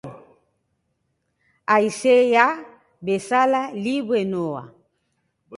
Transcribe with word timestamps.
Haizea 1.75 2.47
bezala, 3.11 3.63
libre 3.89 4.25
noa. 4.35 4.69